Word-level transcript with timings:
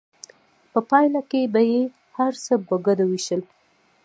په 0.71 0.79
پایله 0.89 1.21
کې 1.29 1.41
به 1.53 1.61
یې 1.71 1.81
هر 2.17 2.33
څه 2.43 2.53
په 2.67 2.75
ګډه 2.85 3.05
ویشل. 3.07 3.41